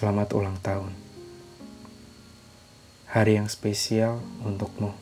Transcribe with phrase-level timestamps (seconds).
[0.00, 0.96] Selamat ulang tahun.
[3.12, 4.96] Hari yang spesial untukmu.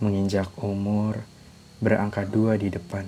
[0.00, 1.20] Menginjak umur
[1.84, 3.04] berangka dua di depan.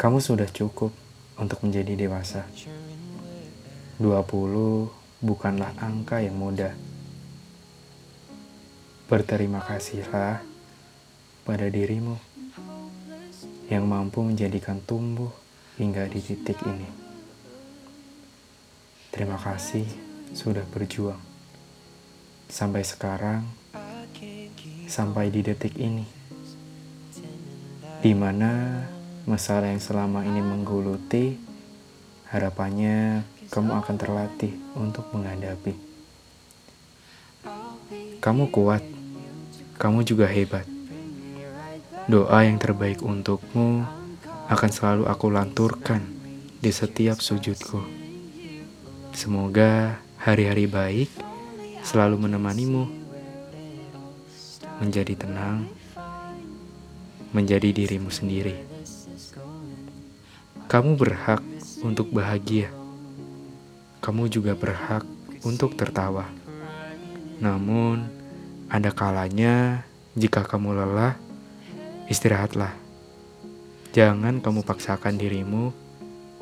[0.00, 0.96] Kamu sudah cukup
[1.36, 2.48] untuk menjadi dewasa.
[4.00, 4.00] 20
[5.20, 6.72] bukanlah angka yang mudah.
[9.12, 10.40] Berterima kasihlah
[11.44, 12.16] pada dirimu
[13.68, 15.36] yang mampu menjadikan tumbuh
[15.76, 17.13] hingga di titik ini.
[19.14, 19.86] Terima kasih
[20.34, 21.22] sudah berjuang
[22.50, 23.46] sampai sekarang,
[24.90, 26.02] sampai di detik ini,
[28.02, 28.82] di mana
[29.22, 31.38] masalah yang selama ini mengguluti,
[32.34, 33.22] harapannya
[33.54, 35.78] kamu akan terlatih untuk menghadapi.
[38.18, 38.82] Kamu kuat,
[39.78, 40.66] kamu juga hebat
[42.04, 43.80] Doa yang terbaik untukmu
[44.52, 46.04] akan selalu aku lanturkan
[46.60, 48.03] di setiap sujudku.
[49.14, 51.06] Semoga hari-hari baik
[51.86, 52.90] selalu menemanimu.
[54.82, 55.70] Menjadi tenang,
[57.30, 58.58] menjadi dirimu sendiri.
[60.66, 61.46] Kamu berhak
[61.86, 62.74] untuk bahagia.
[64.02, 65.06] Kamu juga berhak
[65.46, 66.26] untuk tertawa.
[67.38, 68.10] Namun,
[68.66, 69.86] ada kalanya
[70.18, 71.14] jika kamu lelah,
[72.10, 72.74] Istirahatlah.
[73.94, 75.70] Jangan kamu paksakan dirimu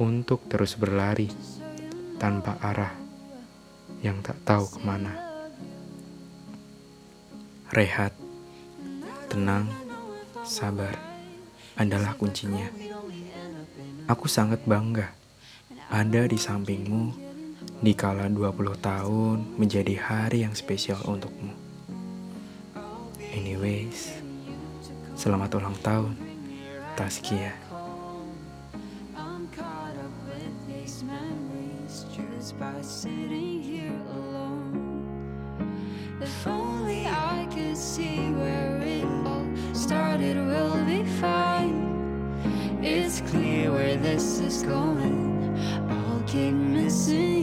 [0.01, 1.29] untuk terus berlari
[2.23, 2.95] tanpa arah
[3.99, 5.11] yang tak tahu ke mana.
[7.75, 8.15] Rehat,
[9.27, 9.67] tenang,
[10.47, 10.95] sabar
[11.75, 12.71] adalah kuncinya.
[14.07, 15.11] Aku sangat bangga
[15.91, 17.11] ada di sampingmu
[17.83, 21.51] di kala 20 tahun menjadi hari yang spesial untukmu.
[23.35, 24.23] Anyways,
[25.23, 26.19] Selamat ulang tahun,
[26.99, 27.55] Taskia.
[36.23, 42.81] If only I could see where it all started, we'll be fine.
[42.83, 45.57] It's clear where this is going.
[45.91, 47.42] I'll keep missing